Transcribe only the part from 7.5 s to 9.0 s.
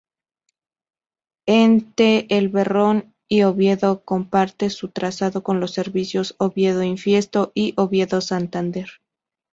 y Oviedo-Santander.